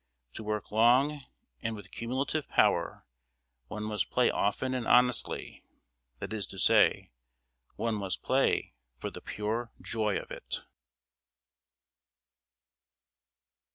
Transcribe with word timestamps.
To 0.33 0.43
work 0.43 0.71
long 0.71 1.21
and 1.61 1.75
with 1.75 1.91
cumulative 1.91 2.49
power, 2.49 3.05
one 3.67 3.83
must 3.83 4.09
play 4.09 4.31
often 4.31 4.73
and 4.73 4.87
honestly; 4.87 5.63
that 6.17 6.33
is 6.33 6.47
to 6.47 6.57
say, 6.57 7.11
one 7.75 7.93
must 7.93 8.23
play 8.23 8.73
for 8.97 9.11
the 9.11 9.21
pure 9.21 9.69
joy 9.79 10.17
of 10.19 10.31
it. 10.31 10.61